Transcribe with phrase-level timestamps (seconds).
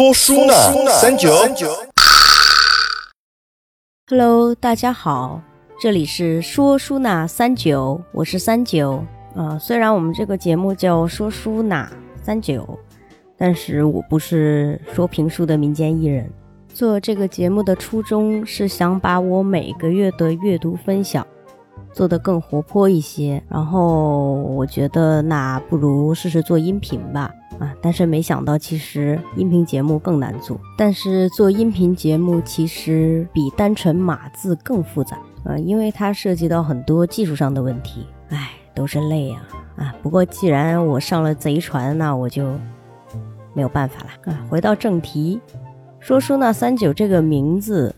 [0.00, 0.54] 说书呢，
[0.98, 1.30] 三九。
[4.08, 5.42] Hello，大家好，
[5.78, 9.04] 这里是说书那三九，我是三九。
[9.36, 11.86] 啊、虽然我们这个节目叫说书那
[12.22, 12.66] 三九，
[13.36, 16.32] 但是我不是说评书的民间艺人。
[16.72, 21.26] 做这个节目的初衷是想把我每个月的阅读分享
[21.92, 27.30] 做得更活泼一些，然后我觉得那不如试试做音频吧。
[27.58, 30.58] 啊，但是没想到，其实音频节目更难做。
[30.78, 38.06] 但是做音频节目其实比单纯码字更复杂，呃，因为它涉及到很多技术上的问题。
[38.30, 39.94] 唉，都是累啊啊！
[40.02, 42.50] 不过既然我上了贼船，那我就
[43.52, 44.40] 没有办法了啊。
[44.48, 45.38] 回到正题，
[45.98, 47.94] 说说那三九这个名字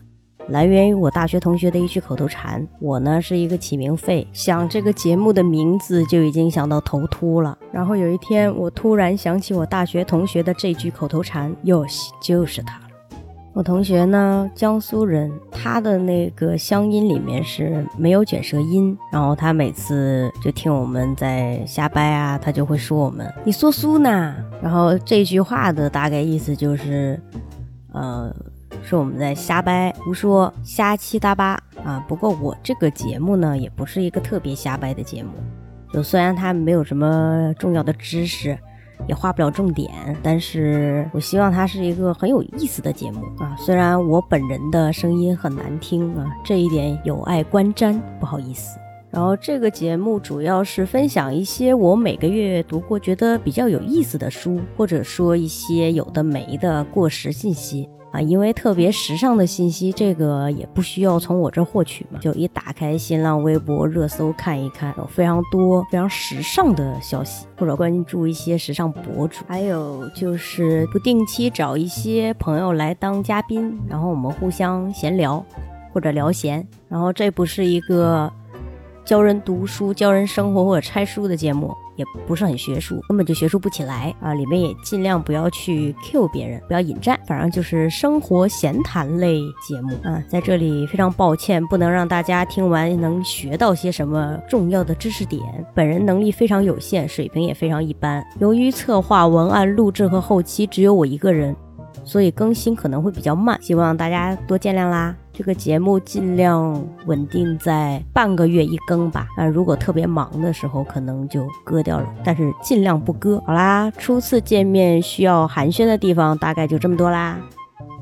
[0.49, 2.65] 来源于我大学同学的一句口头禅。
[2.79, 7.57] 我呢是一个起名废，想这个节目的名字就已经想到头秃了。
[7.71, 12.83] 然后有一天，我突然想起我大学同学的这句口头禅，哟西，就是他了。
[13.53, 24.35] 我同学呢，江苏人，他的那个乡音里面是没有卷舌音，然后他每次就听我们在瞎掰啊，他就会说我们你说书呢。
[24.59, 27.21] 然后这句话的大概意思就是，
[27.91, 28.35] 呃，
[28.83, 32.03] 是我们在瞎掰、胡说、瞎七搭八啊。
[32.07, 35.31] 不过我这个节目呢，也不是一个特别瞎掰的节目，
[35.93, 38.57] 就虽然它没有什么重要的知识，
[39.07, 39.89] 也画不了重点，
[40.21, 43.55] 但是我希望它是一个很有意思的节目啊。
[43.57, 48.77] 虽然我本人的声音很难听啊，这一点有碍观瞻，不好意思。
[49.09, 58.21] 然后这个节目主要是分享一些我每个月读过觉得比较有意思的书，或者说一些有的没的过时信息啊。
[58.21, 69.43] 因为特别时尚的信息，这个也不需要从我这获取嘛，就一打开新浪微博热搜看一看，有非常多非常时尚的消息，或者关注一些时尚博主。
[69.47, 75.45] 还有就是不定期找一些朋友来当嘉宾，然后我们互相闲聊
[75.91, 76.65] 或者聊闲。
[76.87, 78.31] 然后这不是一个。
[79.05, 84.33] 教人读书、教人生活或者拆书的节目，也不是很学术，根本就学术不起来啊！
[84.33, 90.23] 里面也尽量不要去 Q 别人，不要引战，反正就是生活闲谈类节目啊。
[90.27, 95.41] 在这里非常抱歉，不能让大家听完能学到些什么重要的知识点。
[95.73, 98.25] 本人能力非常有限，水平也非常一般。
[98.39, 101.55] 由于策划、文案、录制和后期只有我一个人，
[102.03, 105.15] 所以更新可能会比较慢，希望大家多见谅啦。
[105.31, 113.41] 这个节目尽量稳定在半个月一更吧，啊，如果特别忙的时候，可能就割掉了，但是尽量不割。
[113.47, 117.39] 好啦，初次见面需要寒暄的地方大概就这么多啦。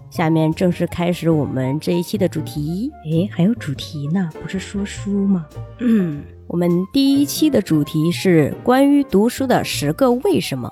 [0.10, 2.92] 下面正式开始我们这一期的主题。
[3.10, 5.46] 诶，还有主题呢，不是说书吗？
[5.80, 10.70] 嗯，我们第一期的主题是关于读书的十个为什么。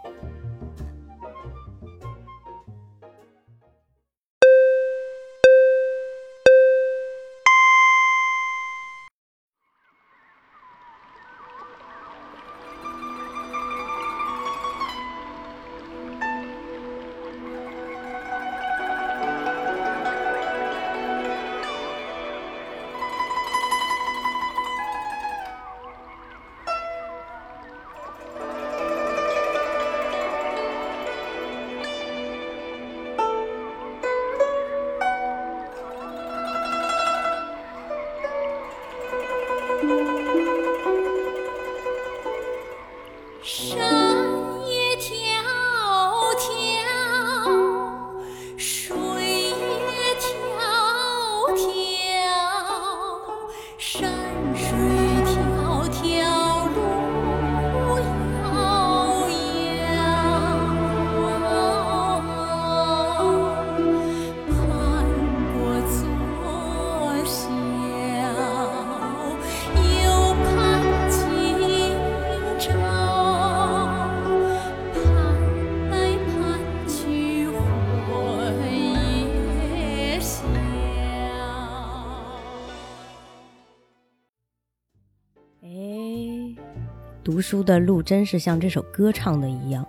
[87.40, 89.88] 读书的路真是像这首歌唱的一样，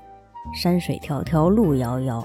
[0.55, 2.25] 山水迢迢路遥遥。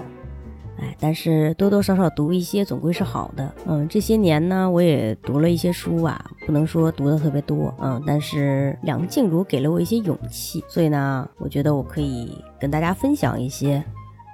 [0.78, 3.52] 哎，但是多多少少读一些总归是好的。
[3.66, 13.82] 嗯，这些年呢，我也读了一些书啊，不能说读的特别多，嗯，但是梁静茹给了我一些勇气，所以呢，我觉得我可以跟大家分享一些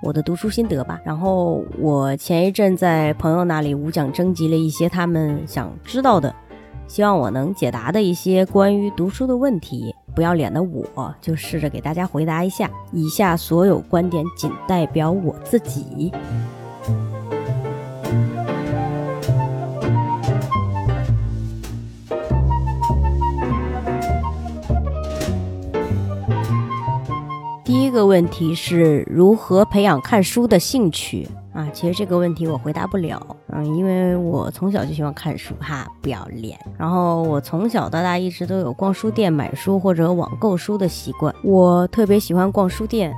[0.03, 1.01] 我的读书心得吧。
[1.07, 6.35] 然后我前一阵在朋友那里无奖征集了一些他们想知道的，
[6.87, 9.95] 希望我能解答的一些关于读书的问题。
[10.15, 12.71] 不要脸的我就试着给大家回答一下。
[12.93, 16.13] 以下所有观点仅代表我自己。
[27.65, 31.69] 第一个问题是如何培养看书的兴趣啊？
[31.73, 36.59] 其实这个问题我回答不了，嗯，因为我从小就喜欢看书哈，不要脸。
[36.79, 41.35] 然后我从小到大一直都有逛书店买书或者网购书的习惯。
[41.45, 43.15] 我特别喜欢逛书店，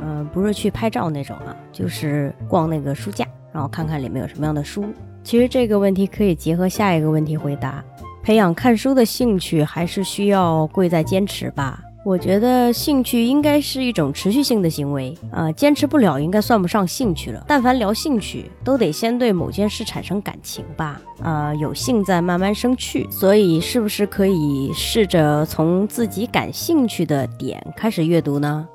[0.00, 4.84] 嗯、不是去拍照那种啊，就是逛那个书架，然后看看里面有什么样的书。
[5.22, 7.84] 其实这个问题可以结合下一个问题回答。
[8.22, 11.78] 培养看书的兴趣还是需要贵在坚持吧。
[12.04, 17.42] 我觉得兴趣应该是一种持续性的行为啊、坚持不了应该算不上兴趣了。
[17.48, 23.06] 但凡聊兴趣，都得先对某件事产生感情吧，啊、有幸再慢慢生趣。
[23.10, 28.68] 所以，是不是可以试着从自己感兴趣的点开始阅读呢？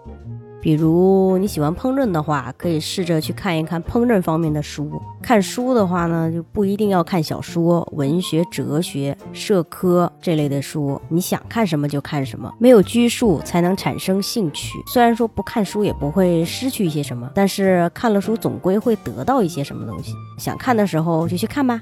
[0.62, 4.92] 比如你喜欢烹饪的话，可以试着去看一看烹饪方面的书。
[5.22, 14.78] 看书的话呢，就不一定要看小说、文学、哲学、社科这类的书，你想看什么就看什么，没有拘束才能产生兴趣。
[14.88, 20.14] 虽然说不看书也不会失去一些什么，但是看了书总归会得到一些什么东西。
[20.38, 21.80] 想看的时候就去看吧。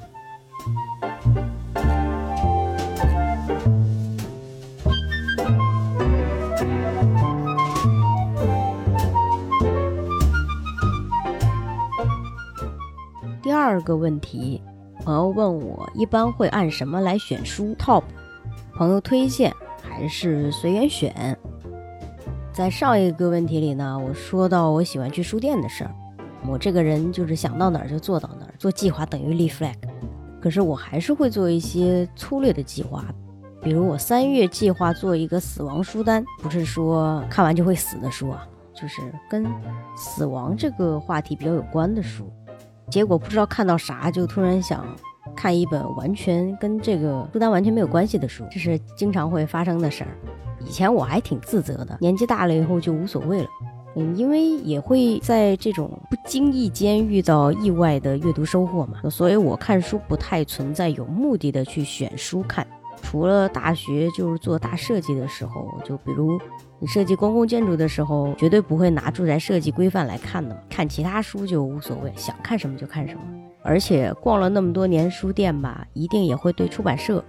[13.67, 14.61] 二个问题，
[15.03, 18.01] 朋友问我一般会按什么来选书？Top，
[18.73, 21.37] 朋友推荐还是随缘选？
[22.53, 25.91] 在上一个问题里呢，我说到我喜欢去书店的事儿。
[26.47, 29.75] 我这个人就是想到哪儿就做到哪儿，做计划等于立 flag。
[30.39, 33.03] 可是我还是会做一些粗略的计划，
[33.61, 39.45] 比如我三月计划做一个死亡书单，不是说看完就会死的书啊，就是跟
[39.97, 42.31] 死亡这个话题比较有关的书。
[42.89, 44.86] 结果不知道看到啥，就突然想
[45.36, 50.10] 看一本完全跟这个书单完全没有关系的书，这是经常会发生的事儿。
[50.60, 53.48] 以前我还挺自责的，年纪大了以后就无所谓了。
[53.95, 62.66] 嗯，因为也会在这种不经意间遇到意外的阅读收获嘛，所以我看书不太存在有目的的去选书看。
[63.01, 66.39] 除了大学就是做大设计的时候，就比如
[66.79, 70.61] 你设计公共建筑的时候，绝对不会拿住宅设计规范来看的嘛。
[70.69, 73.21] 看其他书就无所谓，想看什么就看什么。
[73.63, 77.23] 而且逛了那么多年书店吧，一定也会对出版社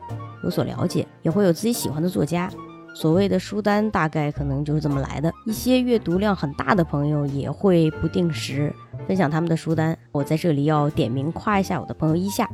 [0.45, 2.51] 有所了解，也会有自己喜欢的作家。
[2.95, 5.33] 所谓的书单大概可能就是这么来的。
[5.47, 8.75] 一些阅读量很大的朋友也会不定时
[9.07, 9.97] 分享他们的书单。
[10.11, 12.49] 我在这里要点名夸一下我的朋友一下，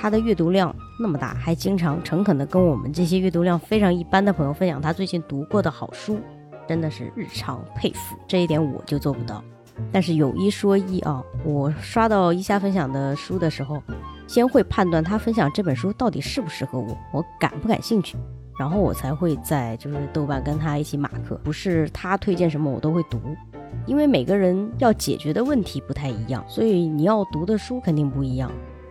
[0.00, 6.20] 他的阅读量那么大，还经常诚恳地跟我们这些阅读量非常一般的朋友分享他最近读过的好书，
[6.68, 8.16] 真的是日常佩服。
[8.28, 9.42] 这一点我就做不到。
[9.90, 13.82] 但是有一说一啊，我刷到一夏分享的书的时候，
[14.28, 18.16] 先会判断他分享这本书到底适不适合我，我感不感兴趣。
[18.56, 23.20] 然后我才会在就是豆瓣跟他一起马克，不是他推荐什么我都会读，
[23.84, 28.48] 因为每个人要解决的问题不太一样，所以你要读的书肯定不一样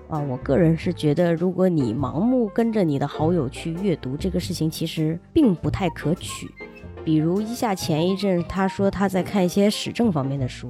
[0.10, 0.20] 啊。
[0.20, 6.50] 我个人是觉得，如果你盲目跟着你的好友去阅读这个事情，其实并不太可取。
[7.04, 10.70] 比如一下前一阵他说他在看一些史政方面的书，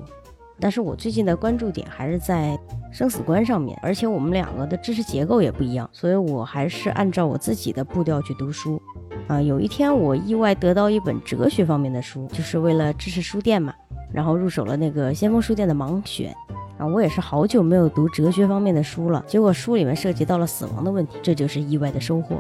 [0.60, 2.56] 但是我最近的关注点还是在
[2.91, 8.79] 生死观上面，而且我们两个的知识结构也不一样，所以我还是按照我自己的步调去读书。
[9.27, 13.74] 啊，有一天我意外得到一本哲学方面的书，就是为了支持书店嘛，
[14.13, 16.34] 然后入手了那个先锋书店的盲选。
[16.77, 22.38] 啊，我也是好久没有读哲学方面的书了，结果书里面涉及到了死亡的问题，这就是意外的收获。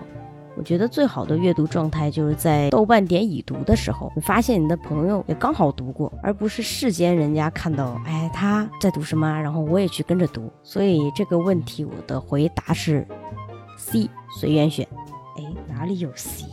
[0.55, 10.51] 我觉得最好的阅读状态就是在豆瓣点已读的时候，你发现你的朋友也刚好读过，而不是世间人家看到，哎，他在读什么，然后我也去跟着读。
[10.63, 13.07] 所以这个问题我的回答是
[13.77, 14.87] C，随缘选。
[15.37, 16.45] 哎，哪里有 C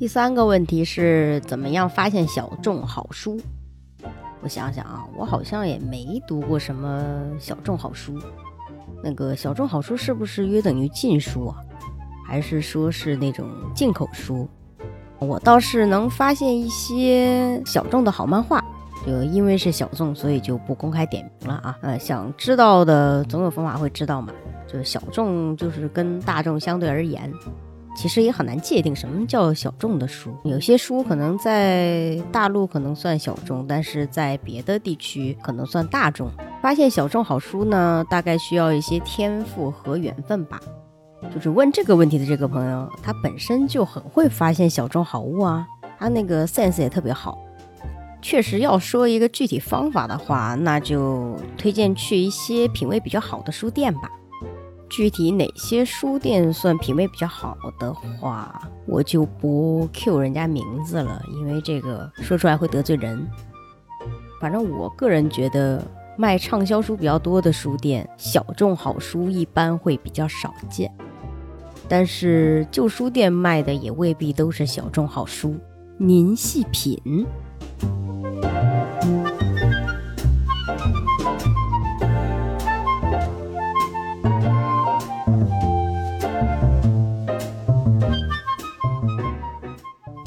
[0.00, 3.38] 第三个问题是怎么样发现小众好书？
[4.40, 8.18] 我想想啊，我好像也没读过什么小众好书。
[9.04, 11.56] 那个小众好书是不是约等于禁书啊？
[12.26, 14.48] 还是说是那种进口书？
[15.18, 18.64] 我倒是能发现一些小众的好漫画，
[19.06, 21.78] 就因为是小众，所以就不公开点名了啊。
[21.82, 24.32] 呃，想知道的总有方法会知道嘛。
[24.66, 27.30] 就是小众，就是跟大众相对而言，
[27.94, 30.34] 其实也很难界定什么叫小众的书。
[30.44, 36.30] 有些书可能在大陆可能算小众，但是在别的地区可能算大众。
[36.62, 40.60] 发现小众好书呢，大概需要一些天赋和缘分吧。
[41.34, 45.66] 就是问这个问题的这个朋友，他本身就很会发现小众好物啊，
[45.98, 47.38] 他那个 sense 也特别好。
[48.22, 54.10] 确实要说一个具体方法的话，那就推荐去一些品味比较好的书店吧。
[54.90, 63.24] 具体哪些书店算品味比较好的话，我就不 Q 人家名字了，因为这个说出来会得罪人。
[64.40, 65.82] 反正我个人觉得，
[66.18, 70.92] 卖畅销书比较多的书店，小众好书一般会比较少见。
[71.88, 75.56] 但是旧书店卖的也未必都是小众好书，
[75.98, 77.26] 您细品。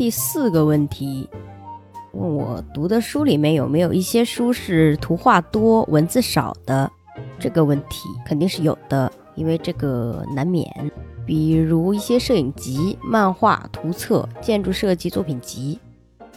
[0.04, 1.30] 第四个问题，
[2.12, 6.92] 问我读的书里面有没有一些书是图画多、文字少的？
[7.40, 10.70] 这个问题肯定是有的，因为这个难免。
[11.26, 15.80] 比如一些摄影集、漫画、图册、建筑设计作品集，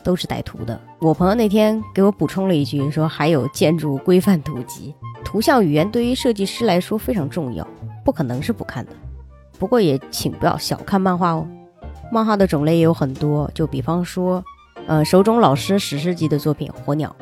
[0.05, 0.81] 都是带图的。
[1.01, 4.95] 我朋友那天给我补充了一句，说还有建筑规范图集。
[5.25, 7.67] 图像语言对于设计师来说非常重要，
[8.05, 8.93] 不可能是不看的。
[9.59, 11.45] 不过也请不要小看漫画哦。
[12.11, 14.43] 漫画的种类也有很多，就比方说，
[14.87, 17.15] 呃，手冢老师史诗级的作品《火鸟》，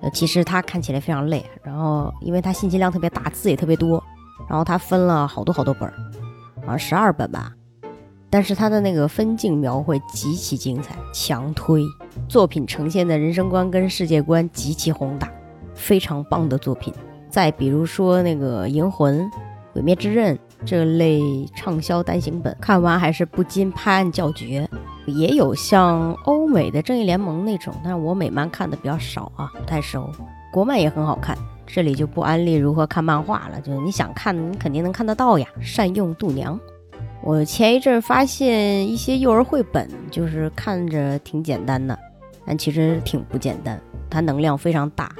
[0.00, 4.02] 呃，其实它看起来非常累，然后因为它信息量特别大，字也特别多，
[4.48, 5.94] 然后它分了好多好多本儿，
[6.62, 7.52] 好像十二本吧，
[8.30, 11.82] 但是它的那个分镜描绘极其精彩，强推
[12.26, 15.30] 作品呈现的人生观跟世界观极其宏大，
[15.74, 16.92] 非常棒的作品。
[17.28, 19.20] 再比如说那个《银魂》
[19.74, 20.34] 《鬼灭之刃》。
[20.64, 21.20] 这类
[21.54, 24.68] 畅销单行本看完还是不禁拍案叫绝，
[25.06, 30.10] 也有像欧美的正义联盟那种，但是我美漫看的比较少啊，不太熟。
[30.52, 35.46] 国漫也很好看，这里就不安利如何看漫画了，就是你想看，你肯定能看得到呀。
[35.60, 36.58] 善用度娘，
[37.22, 41.98] 我前一阵发现一些幼儿绘本，就是看着挺简单的，
[42.46, 45.12] 但其实挺不简单，它能量非常大。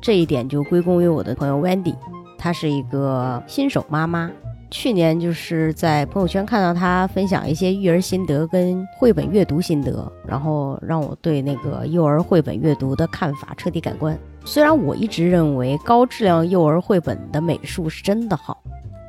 [0.00, 1.96] 这一点就归功于我的朋友 Wendy，
[2.36, 4.30] 她是一个新手妈妈。
[4.76, 14.18] 去年就是在朋友圈看到他分享一些育儿心得跟绘本阅读心得，然后让我对那个幼儿绘本阅读的看法彻底改观。
[14.44, 18.60] 虽然我一直认为高质量幼儿绘本的美术是真的好，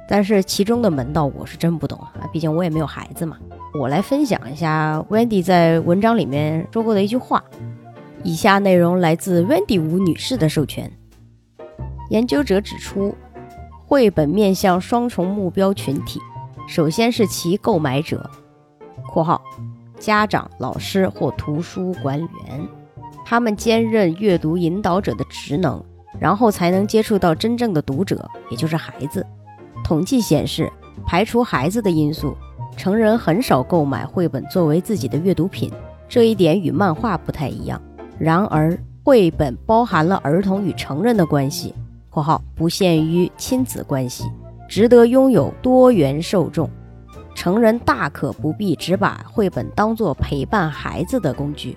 [0.08, 3.36] 但是其中的门道我是真不懂啊，毕竟我也没有孩子嘛。
[3.74, 7.44] 我来分享一下 Wendy 在文章里面说过的一句话，
[8.24, 10.90] 以下内容来自 Wendy 吴女士的授权。
[12.12, 13.16] 研究者指出。
[13.88, 16.20] 绘本面向双重目标群体，
[16.68, 18.28] 首先是其购买者
[19.14, 19.40] （括号
[20.00, 22.68] 家长、老师或图书管理员），
[23.24, 25.84] 他们兼任阅读引导者的职能，
[26.20, 29.24] 然后才能接触到真正的读者，也就是孩子。
[29.84, 30.68] 统计显示，
[31.06, 32.36] 排除孩子的因素，
[32.76, 35.72] 成人很少购买绘本作为自己的阅读品，
[36.10, 37.80] 这一点与漫画不太一样。
[38.18, 41.76] 然而，绘本包含了儿童与成人的关系。
[42.16, 44.24] 括号不限于亲子关系，
[44.70, 46.70] 值得拥有多元受众。
[47.36, 51.76] 成人大可不必只把绘本当作陪伴孩子的工具。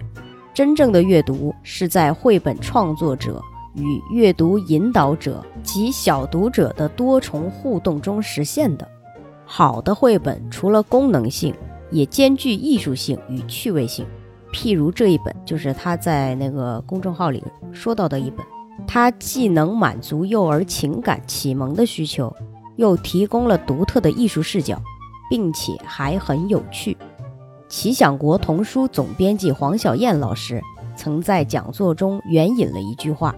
[0.54, 3.42] 真正的阅读是在绘本创作者
[3.75, 8.87] 与阅读引导者及小读者的多重互动中实现的。
[9.45, 11.52] 好的绘本除了功能性，
[11.90, 14.07] 也兼具艺术性与趣味性。
[14.52, 17.42] 譬如这一本，就是他在那个公众号里
[17.73, 18.47] 说到的一本。
[18.87, 22.35] 它既能满足幼儿情感启蒙的需求，
[22.76, 24.80] 又提供了独特的艺术视角，
[25.30, 26.97] 并且还很有趣。
[27.68, 30.62] 奇想国童书总编辑黄小燕老师
[30.97, 33.35] 曾在讲座中援引了一句话：“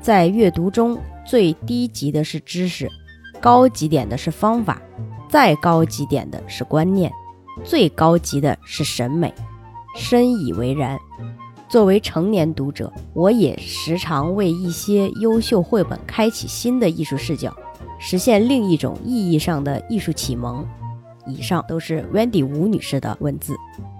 [0.00, 2.90] 在阅读中，最低级的是知识，
[3.40, 4.80] 高级点的是方法，
[5.28, 7.12] 再高级点的是观念，
[7.62, 9.34] 最高级的是审美。”
[9.96, 10.98] 深以为然。
[11.68, 17.54] 作为成年读者，我也时常为一些优秀绘本开启新的艺术视角，
[17.98, 20.66] 实现另一种意义上的艺术启蒙。
[21.26, 23.54] 以上都是 Wendy 吴女士的文字。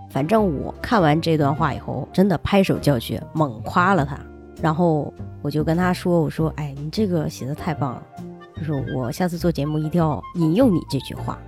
[0.09, 4.19] 反正我看完这段话以后，真的拍手叫绝，猛夸了她。
[4.63, 8.03] 然后我就跟她说：“我说，哎，你这个写的太棒了，
[8.57, 11.39] 就是我下次做节目一定要引用你这句话，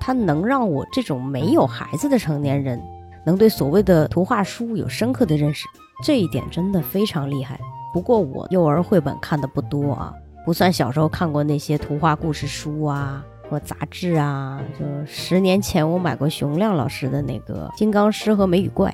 [0.00, 2.80] 它能让我这种没有孩子的成年人。”
[3.28, 5.66] 能对所谓的图画书有深刻的认识，
[6.02, 7.60] 这一点真的非常厉害。
[7.92, 10.14] 不过我幼儿绘本看的不多啊，
[10.46, 14.58] 不算小时候看过那些图画故事书啊或杂志啊。
[14.80, 18.90] 就十年前我买过熊亮老师的那个《金刚狮和美女怪》，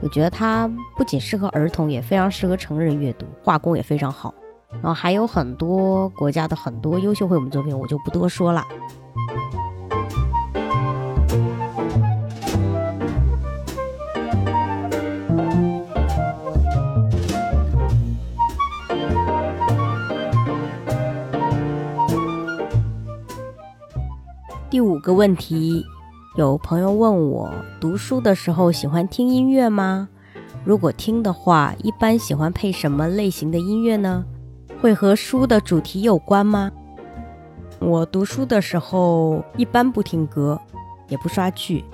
[0.00, 4.34] 我觉得它不仅适合儿童，也非常适合成人阅读，画工也非常好。
[4.72, 8.66] 然后还有很多国家的很多优秀绘本作品，我就不多说了。
[24.72, 25.84] 第五个问题，
[26.34, 30.08] 有朋友问我，读书的时候喜欢听音乐吗？
[30.64, 34.24] 如果听的话，一般喜欢配什么类型的音乐呢？
[34.80, 36.72] 会和书的主题有关吗？
[37.80, 40.58] 我读书的时候一般不听歌，
[41.08, 41.84] 也不刷剧。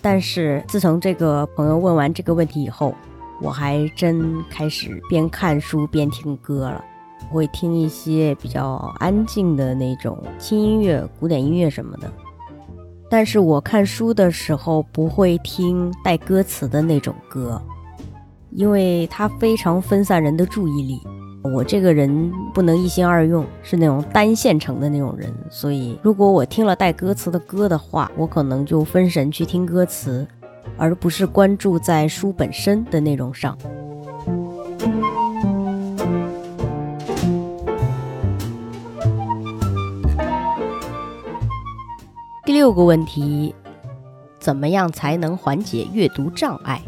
[0.00, 2.94] 但是自从这个朋友问完这个问题以后，
[3.42, 6.82] 我还真开始边看书边听歌了。
[7.34, 12.10] 会听一些比较安静的那种轻音乐、古典音乐什么的，
[13.10, 17.60] 但是我看书的时候不会听带歌词的那种歌，
[18.50, 21.00] 因为它非常分散人的注意力。
[21.42, 30.26] 我这个人不能一心二用，是那种单线程的那种人，所以如果我听了带歌词的歌的话，我可能就分神去听歌词，
[30.78, 33.58] 而不是关注在书本身的内容上。
[42.44, 43.54] 第六个问题，
[44.38, 46.82] 怎么样才能缓解阅读障碍？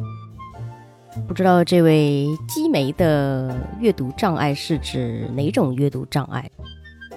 [1.26, 6.50] 不知道这位积眉的阅读障碍是指哪种阅读障碍？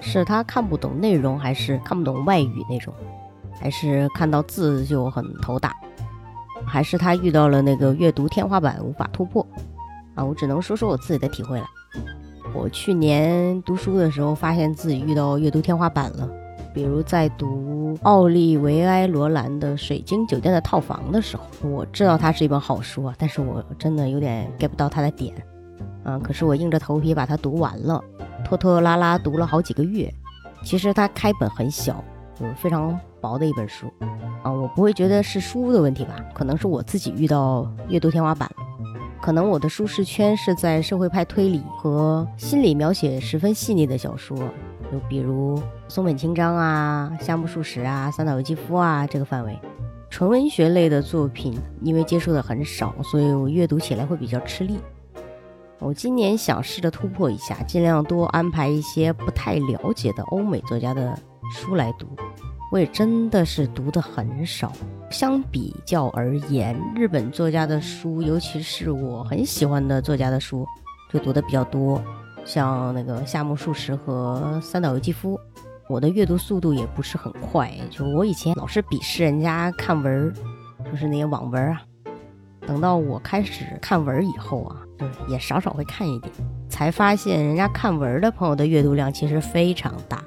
[0.00, 2.94] 是他看不懂内容，还是看不懂外语那种？
[3.60, 5.76] 还是看到字就很头大？
[6.64, 9.46] 还是他遇到了那个阅读天花板无法突破？
[10.14, 11.66] 啊，我只能说说我自己的体会了。
[12.54, 16.26] 我去年读书的时候，发现自己遇到阅读天花板了。
[16.72, 25.34] 比如在读奥利维埃·罗兰的《水晶酒店的套房》的时候，我知道它是一本好书啊，但是我真的有点 get 不到它的点，
[26.04, 28.02] 嗯，可是我硬着头皮把它读完了，
[28.44, 30.12] 拖拖拉拉读了好几个月。
[30.62, 32.04] 其实它开本很小，
[32.40, 33.92] 嗯，非常薄的一本书，
[34.42, 36.16] 啊，我不会觉得是书的问题吧？
[36.34, 38.66] 可能是我自己遇到阅读天花板了，
[39.20, 44.38] 可能我的舒适圈是在社会派推理和心理描写十分细腻的小说。
[44.90, 49.58] 就比如松本清张啊、夏目漱石啊、三岛由纪夫啊这个范围，
[50.08, 54.78] 纯文学类的作品，因为接触的很少，所以我阅读起来会比较吃力。
[55.78, 61.18] 我今年想试着突破一下，尽量多安排一些不太了解的欧美作家的
[61.54, 62.06] 书来读。
[62.72, 64.72] 我也真的是读的很少，
[65.10, 70.66] 相比较而言，日本作家的书，尤其是我很喜欢的作家的书，
[71.12, 72.00] 就读的比较多。
[72.44, 75.38] 像那个夏目漱石和三岛由纪夫，
[75.88, 77.72] 我的阅读速度也不是很快。
[77.90, 80.32] 就我以前老是鄙视人家看文儿，
[80.90, 81.82] 就是那些网文啊。
[82.66, 86.32] 等到我开始看文以后啊，就是也少少会看一点，
[86.68, 90.22] 才发现人家看文的朋友的阅读量其实非常大。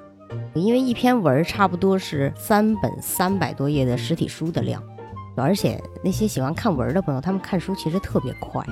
[0.53, 4.81] 因为一篇文差不多是三本三百多页的实体书的量，
[5.35, 8.63] 而且那些喜欢看文的朋友，他们看书其实特别快。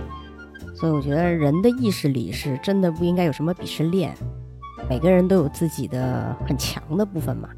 [0.75, 4.15] 所以我觉得人的意识里是真的不应该有什么鄙视链，
[4.89, 7.49] 每个人都有自己的很强的部分嘛。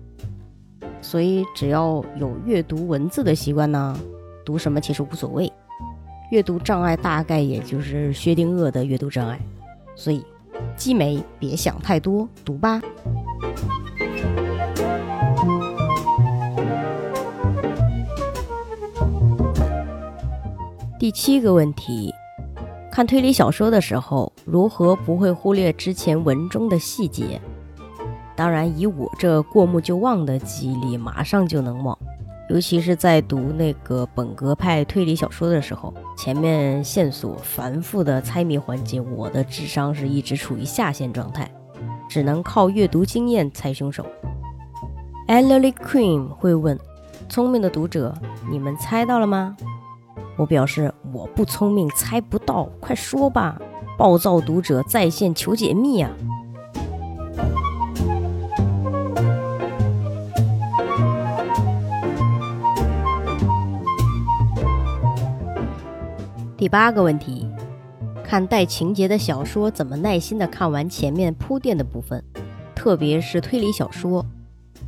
[1.02, 3.98] 所以只要有阅读文字的习惯呢，
[4.46, 5.52] 读什么其实无所谓。
[6.32, 9.40] 阅读障碍大概也就是薛定谔的阅读障碍。
[9.96, 10.26] 所以，
[10.76, 12.82] 积眉别想太多，读吧。
[20.98, 22.14] 第七个问题。
[22.94, 27.42] 看推理小说的时候，如何不会忽略之前文中的细节？
[28.36, 31.98] 当然，以我这过目就忘的记忆力，马上就能忘。
[32.52, 41.50] 尤其是在读那个本格派推理小说的时候，前面线索繁复的猜谜环节，我的智商是一直处于下限状态，
[42.08, 44.06] 只能靠阅读经验猜凶手。
[45.28, 46.78] Ellery Queen 会问：
[47.28, 48.14] 聪明的读者，
[48.52, 49.58] 你们猜到了吗？
[50.38, 53.62] 我表示我不聪明，猜不到，快说吧！
[54.00, 56.10] 暴躁读者在线求解密啊！
[66.58, 67.48] 第八个问题：
[68.24, 72.24] 看带情节的小说，怎么耐心的看完前面铺垫的部分？
[72.74, 74.26] 特别是推理小说。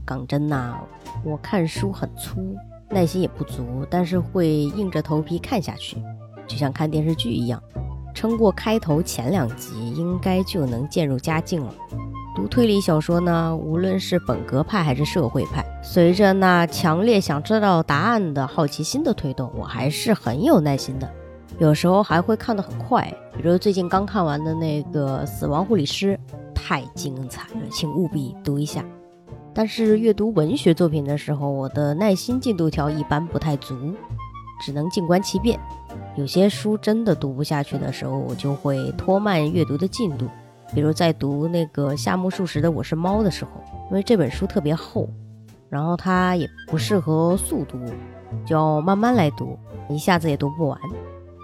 [0.08, 0.80] 讲真呐，
[1.24, 2.56] 我看书很粗。
[2.88, 5.98] 耐心也不足，但是会硬着头皮看下去，
[6.48, 7.62] 就像看电视剧一样。
[8.14, 11.74] 撑过开头前两集，应该就能渐入佳境了。
[12.36, 21.10] 读推理小说呢，无论是本格派还是社会派，随着那强烈想知道答案的好奇心的推动，我还是很有耐心的。
[21.60, 23.02] 有时候还会看得很快，
[23.38, 26.20] 比如最近刚看完的那个《死亡护理师》，
[26.54, 28.84] 太精彩了，请务必读一下。
[29.54, 33.94] 但是阅读文学作品的时候，我的耐心进度条一般不太足，
[34.62, 35.60] 只能静观其变。
[36.16, 40.28] 有些书真的读不下去的时候，我就会拖慢阅读的进度。
[40.74, 43.52] 比如在读那个夏目漱石的《我是猫》的时候，
[43.90, 45.08] 因为这本书特别厚，
[45.70, 47.78] 然后它也不适合速读，
[48.46, 49.58] 就要慢慢来读，
[49.90, 50.80] 一下子也读不完。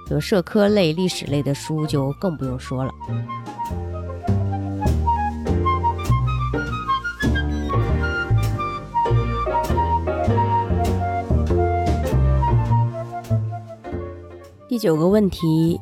[0.10, 2.92] 有社科类、历史类的书就更不用说了。
[14.72, 15.78] 第九个问题，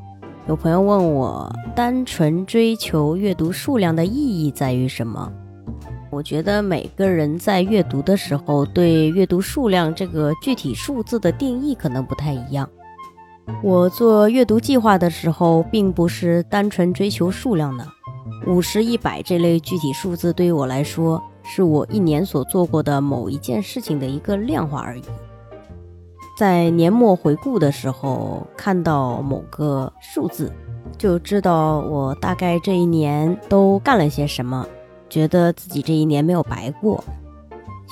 [0.47, 5.31] 有朋友问我，单纯追求阅读数量的意义在于什么？
[6.09, 12.67] 我觉得每个人在阅读的时候，对阅读数量这个具体数字的定义可能不太一样。
[13.61, 17.85] 我做阅读计划的时候，并不是单纯追求数量的，
[18.47, 25.03] 五十、一百这类具体数字对于我来说，是我一年所做过的某一件事情的一个量化而已。
[26.39, 30.49] 在年末回顾的时候，看到某个数字，
[30.97, 34.65] 就知道我大概这一年都干了些什么，
[35.09, 37.03] 觉得自己这一年没有白过。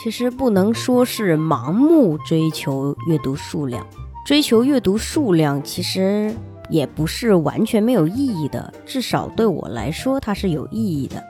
[0.02, 3.86] 其实不能说是盲目追求阅读数量，
[4.26, 6.34] 追求阅读数量其实
[6.70, 11.22] 也不是完全没有意义的，至少对我来说它是有意义的。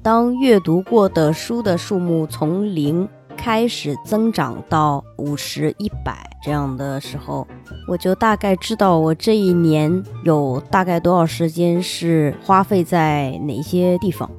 [0.00, 7.46] 当阅读过的书的数目从零开始增长到五十、一百这样的时候，
[7.88, 14.30] 我就大概知道我这一年有大概多少时间是花费在哪些地方。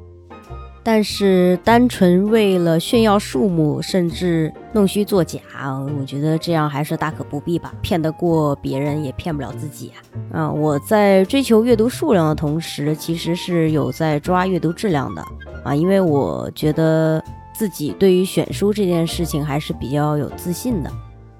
[0.86, 5.40] 但是单纯为了炫耀数目，甚至弄虚作假，
[5.98, 7.74] 我觉得这样还是大可不必吧。
[7.82, 9.94] 骗得过别人，也骗不了自己
[10.32, 10.42] 啊！
[10.42, 15.24] 啊，我在追求阅读数量的同时，其实是有在抓阅读质量的
[15.64, 17.24] 啊，因为我觉得
[17.54, 20.92] 自己对于选书这件事情还是比较有自信的。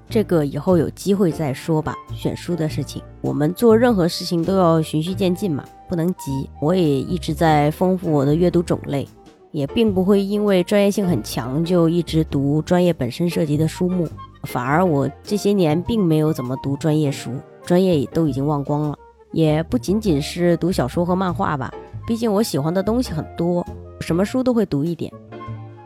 [0.08, 1.94] 这个以后有机会再说吧。
[2.14, 6.48] 选书的事情，我们做任何事情都要循序渐进嘛，不能急。
[6.60, 9.06] 我也一直在丰富我的阅读种类。
[9.50, 14.08] 也并不会因为专业性很强就一直读专业本身涉及的书目，
[14.42, 17.30] 反而我这些年并没有怎么读专业书，
[17.64, 18.98] 专业都已经忘光了。
[19.30, 21.72] 也不仅仅是读小说和漫画吧，
[22.04, 23.64] 毕竟我喜欢的东西很多，
[24.00, 25.12] 什么书都会读一点。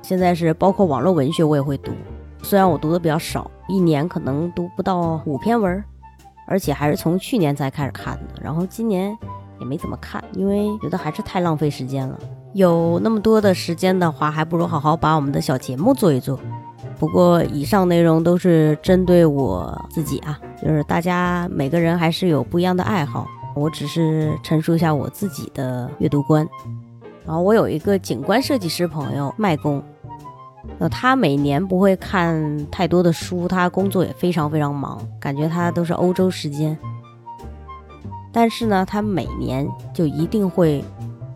[0.09, 1.93] 现在是包括网络文学我也会读，
[2.43, 5.85] 虽然我读的比较少，一年可能读不到五篇文，
[6.47, 9.15] 而且还是从去年才开始看的，然后今年
[9.61, 12.19] 也没怎么看，因为觉得还是太浪费时间了。
[12.55, 16.41] 有那么多的时间的话，还不如好好把我们的小节目做一做。
[16.99, 26.49] 不过，以上内容都是针对我自己啊，就是大家每个人还是有不一样的爱好，我只是陈述一下我自己的阅读观。
[27.27, 29.85] 然后，我有一个景观设计师朋友麦工，
[30.79, 36.79] 呃他每年不会看太多的书，他工作也非常非常忙，感觉他都是欧洲时间。
[38.31, 40.85] 但是呢，他每年就一定会。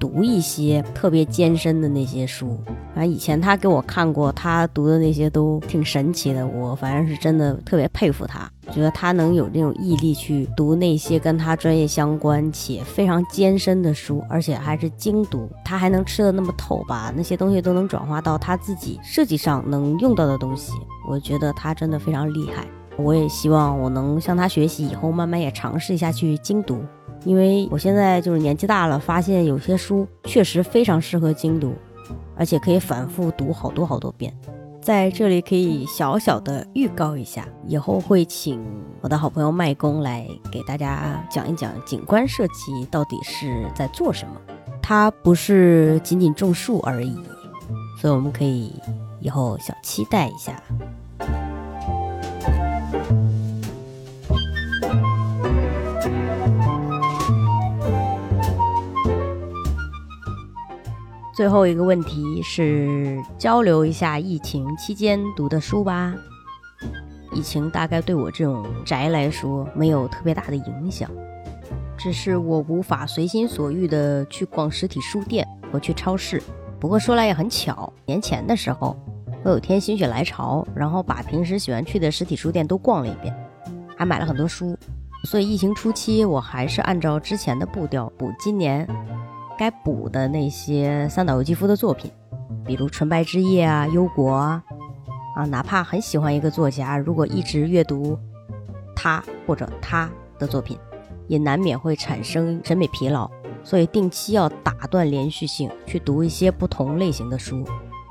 [0.02, 2.58] 读一些特别艰深的那些书，
[2.92, 6.44] 反正以前他给我看过，他读的那些都挺神奇的。
[6.44, 15.48] 我反正是真的特别佩服他，觉得他能有那种毅力去读那些跟他专业相关且非常艰深的书，而且还是精读。
[15.64, 20.72] 他还能吃的那么透，把那些东西都能转化到他自己设计上能用到的东西。
[21.08, 22.66] 我觉得他真的非常厉害。
[22.98, 26.84] 我也希望我能向他学习，以后慢慢也尝试一下去精读。
[27.24, 31.74] 因为我现在就是年纪大了，发现有些书确实非常适合精读，
[32.37, 34.35] 而且可以反复读好多好多遍。
[34.80, 38.61] 在这里可以小小的预告一下，以后会请
[39.00, 44.35] 我的好朋友麦工来给大家讲一讲景观设计到底是在做什么。
[44.82, 47.14] 它不是仅仅种树而已，
[48.00, 48.72] 所以我们可以
[49.20, 50.61] 以后小期待一下。
[61.32, 66.14] 最后一个问题是交流一下疫情期间读的书吧。
[67.32, 71.10] 疫情大概对我这种宅来说没有特别大的影响，
[71.96, 76.42] 只是我无法随心所欲的去逛实体书店和去超市。
[76.78, 78.94] 不过说来也很巧，年前的时候，
[79.42, 83.34] 我有天心血来潮，然后把平时喜欢去的实体书店都逛了一遍，
[83.96, 84.76] 还买了很多书。
[85.24, 88.86] 所以疫情初期，我还是按照之前的步调补今年
[89.62, 92.11] 该补的那些三岛由纪夫的作品，
[92.66, 94.61] 比如《纯白之夜》啊、《忧国》啊，
[95.37, 98.18] 啊，哪怕很喜欢一个作家，如果一直阅读
[98.96, 100.77] 他或者他的作品，
[101.29, 103.31] 也难免会产生审美疲劳。
[103.62, 107.64] 所以定期要打断连续性，去读一些不同类型的书。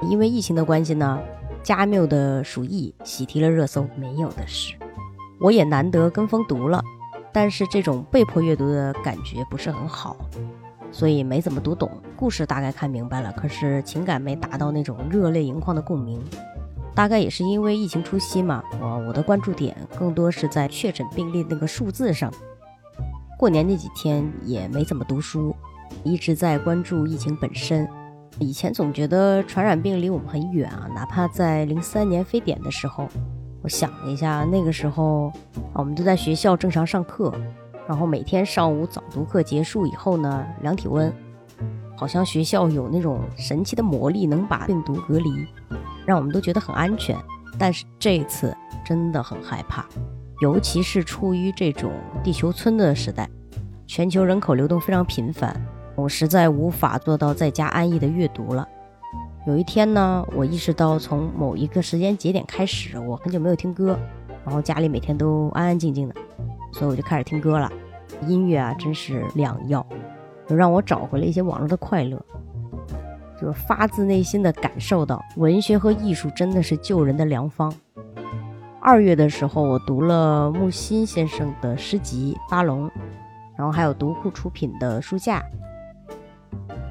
[0.09, 1.19] 因为疫情的关系呢，
[1.61, 4.73] 加缪的《鼠疫》喜提了热搜，没有的事。
[5.41, 6.81] 我也难得跟风读了，
[7.33, 10.15] 但是这种被迫阅读的感觉不是很好，
[10.91, 11.89] 所以没怎么读懂。
[12.15, 16.21] 故事大概看明白了，可是情感没达到那种热泪盈眶的共鸣。
[16.93, 22.31] 大概也是因为疫情初期嘛，我我的关注点更多是在确诊病例那个数字上。
[23.39, 25.55] 过年那几天也没怎么读书，
[26.03, 27.87] 一直在关注疫情本身。
[28.39, 33.07] 以前总觉得传染病离我们很远啊，哪怕在零三年非典的时候，
[33.61, 35.31] 我想了一下，那个时候，
[35.73, 37.33] 我们都在学校正常上课，
[37.87, 41.13] 然后每天上午早读课结束以后呢，量体温，
[41.97, 45.29] 好像学校有那种神奇的魔力，能把病毒隔离，
[46.05, 47.17] 让我们都觉得很安全。
[47.59, 49.85] 但是这次真的很害怕。
[50.41, 51.91] 尤其是处于这种
[52.23, 53.29] 地球村的时代，
[53.85, 55.55] 全球人口流动非常频繁，
[55.95, 58.67] 我实在无法做到在家安逸的阅读了。
[59.45, 63.99] 有一天呢，我意识到从某一个时间节点开始，我很久没有听歌，
[64.43, 66.15] 然后家里每天都安安静静的，
[66.71, 67.71] 所以我就开始听歌了。
[68.27, 69.85] 音乐啊，真是良药，
[70.47, 72.23] 就让我找回了一些往日的快乐，
[73.39, 77.73] 就是发自内心的感受到文学和艺术真的是救人的良方。
[78.79, 82.87] 二月的时候，我读了木心先生的诗集《巴龙》，
[83.55, 85.43] 然后还有读库出品的书架，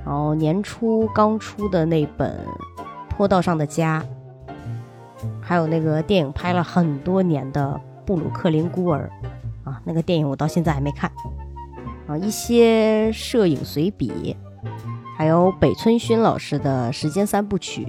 [0.04, 2.38] 然后年初刚出的那本
[3.08, 4.02] 《坡道上的家》，
[5.40, 9.10] 还有那个电影拍了很多年的《布鲁克林孤儿》，
[9.70, 11.10] 啊，那个电影我到现在还没看，
[12.06, 14.36] 啊，一些摄影随笔，
[15.16, 17.86] 还有北村薰老师的时间三部曲，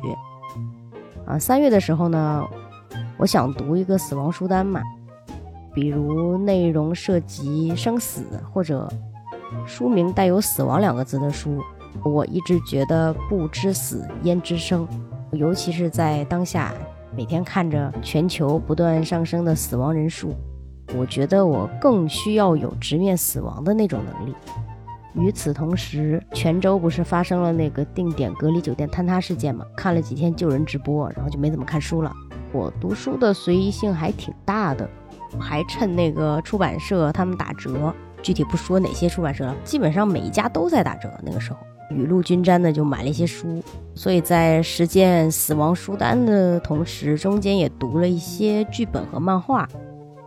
[1.26, 2.46] 啊，三月的时候呢。
[3.17, 4.82] 我想读一个死亡书单嘛，
[5.76, 8.91] 比如内容涉及生死或者
[9.63, 11.62] 书名带有“死亡”两个字的书。
[12.04, 14.88] 我一直觉得不知死焉知生，
[15.34, 16.74] 尤其是在当下
[17.15, 20.34] 每天看着全球不断上升的死亡人数，
[20.97, 24.36] 我觉得我更需要有直面死亡的那种能力。
[25.13, 29.65] 与此同时，泉州不是发生了那个定点隔离酒店坍塌事件嘛？
[29.75, 32.12] 看了几天救人直播，然后就没怎么看书了。
[32.54, 34.89] 我读书的随意性还挺大的，
[35.38, 41.10] 还趁那个出版社他们打折，具体不说哪些出版社了，基本上每一家都在打折。
[41.23, 43.62] 那个时候雨露均沾的就买了一些书，
[43.93, 49.67] 所以在实践死亡书单的同时，中间也读了一些剧本和漫画。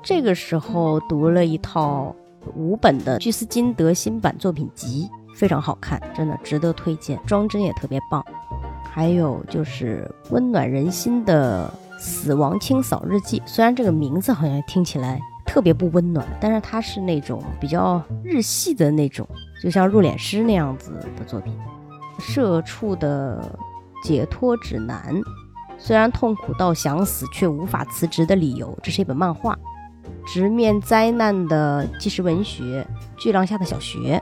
[0.05, 2.15] 这个时候读了一套
[2.55, 8.23] 五本的居斯金德新版作品集，非常好看，真的值得推荐，装帧也特别棒。
[8.85, 11.73] 还有就是温暖人心的。
[11.97, 19.27] 死亡清扫日记，虽然这个名字好像听起来特别不温暖，但是它是那种比较日系的那种，
[19.63, 21.57] 就像入殓师那样子的作品。
[22.19, 23.59] 社畜的
[24.03, 25.15] 解脱指南，
[25.79, 29.57] 虽然痛苦到想死却无法辞职的理由，这是一本漫画。
[30.27, 34.21] 直面灾难的纪实文学，巨浪下的小学，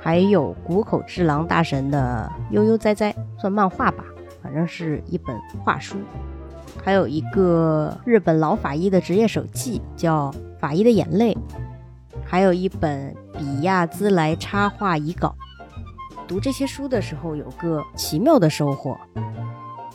[0.00, 4.04] 还有谷口治郎大神的悠悠哉哉，算漫画吧，
[4.42, 5.96] 反正是一本画书。
[6.82, 11.34] 还有一个日本老法医的职业手记，叫《法医的眼泪》，
[12.24, 15.34] 还有一本比亚兹莱插画遗稿。
[16.26, 18.96] 读这些书的时候，有个奇妙的收获，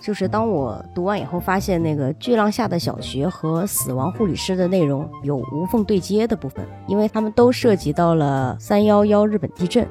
[0.01, 9.85] 就是当我读完以后，发现那个巨浪下的小学和死亡护理师的内容有无缝对接的部分，因为他们都涉及到了三幺幺日本地震。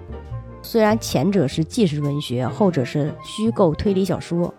[0.63, 4.53] 虽然前者是纪实文学，后者是虚构推理小说。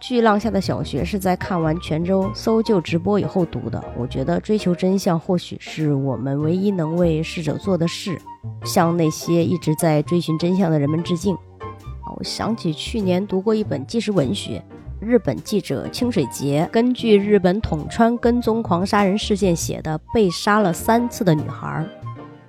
[0.00, 3.84] 巨浪下的小学是在看完泉州搜救直播以后读的。
[3.98, 8.18] 我觉得追求真相或许是我们唯一能为逝者做的事，
[8.64, 11.36] 向那些一直在追寻真相的人们致敬。
[12.18, 14.62] 我想起去年读过一本纪实文学，
[15.00, 21.86] 日本记者清水节根据日本统川跟踪狂杀人事件写的《被杀了三次的女孩》，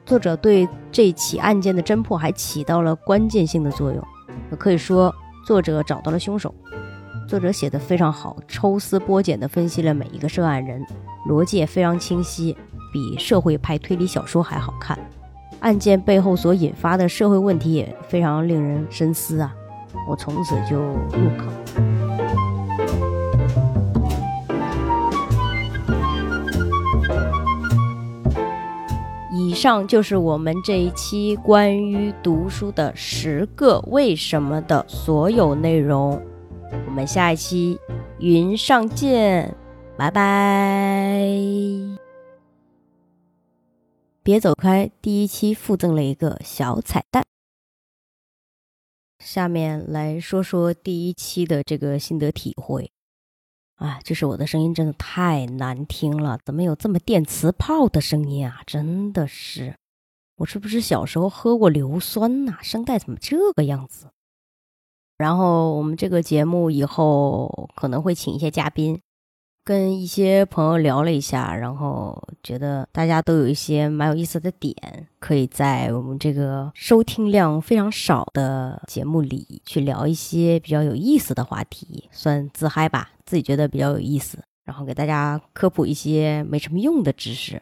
[0.05, 4.03] 作者对这起案件的侦破还起到了关键性的作用。
[4.57, 5.13] 可以说，
[5.45, 6.53] 作者找到了凶手。
[7.27, 10.85] 作者写的非常好，抽丝剥茧地分析了每一个涉案人，
[11.29, 12.57] 逻辑也非常清晰，
[12.91, 14.99] 比社会派推理小说还好看。
[15.61, 19.55] 案件背后所引发的社会问题也非常令人深思啊！
[20.09, 21.47] 我从此就入坑。
[29.33, 36.19] 以上就是我们这一期关于读书的十个为什么的所有内容。
[36.87, 37.77] 我们下一期
[38.19, 39.53] 云上见，
[39.97, 42.00] 拜拜！
[44.23, 47.25] 别走开，第一期附赠了一个小彩蛋。
[49.17, 52.91] 下面来说说第一期的这个心得体会。
[53.77, 58.61] 啊，就是我的声音真的太难听了，怎么有这么电磁炮的声音啊？
[58.67, 59.75] 真的是，
[60.35, 62.59] 我是不是小时候喝过硫酸呐？
[62.61, 64.11] 声带怎么这个样子？
[65.17, 69.01] 然后我们这个节目以后可能会请一些嘉宾。
[69.63, 74.75] 跟一些朋友聊了一下，然后觉得大家都有一些蛮有意思的点，
[75.19, 87.61] 可以在我们这个收听量非常少的节目里去聊一些比较有意思的话题，算自嗨吧，自己觉得比较有意思，然后给大家科普一些没什么用的知识。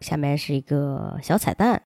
[0.00, 1.82] 下面是一个小彩蛋，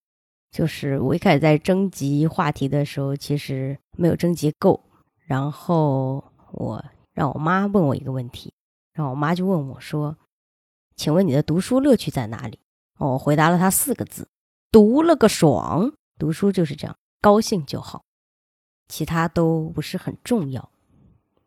[0.50, 4.80] 就是我一开始在征集话题的时候，其实没有征集够，
[5.24, 8.52] 然后我让我妈问我一个问题。
[8.92, 10.16] 然后我妈就问我说
[10.96, 12.58] ：“请问你的读书乐趣在哪里？”
[12.98, 14.28] 我回答了她四个字
[14.70, 18.04] ：“读了个爽。”读书就是这样，高兴就好，
[18.88, 20.68] 其他都不是很重要。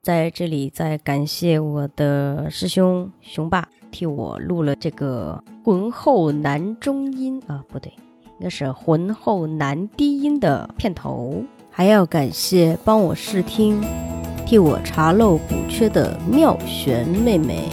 [0.01, 7.91] 在这里再感谢我的师兄雄爸替我录了这个浑厚男中音啊，不对，
[8.23, 11.43] 应该是浑厚男低音的片头。
[11.71, 13.81] 还要感谢帮我试听。
[14.45, 17.67] 替我查漏补缺的妙璇妹妹，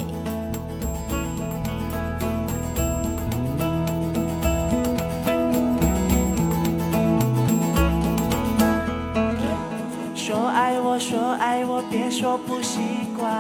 [10.15, 12.81] 说爱我，说爱我，别说不习
[13.19, 13.31] 惯。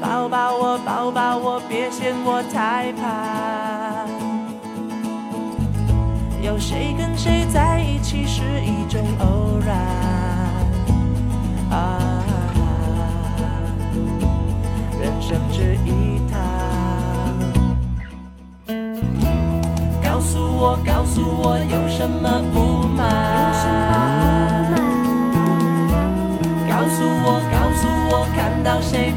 [0.00, 4.23] 抱抱我，抱抱我，别嫌我太胖。
[6.44, 9.78] 有谁跟谁在一起是一种偶然
[11.70, 12.22] 啊？
[15.00, 16.38] 人生只一趟，
[20.02, 23.02] 告诉我，告诉我有什么不满？
[26.68, 29.14] 告诉我，告诉我看到谁